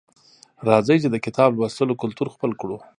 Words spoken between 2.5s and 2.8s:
کړو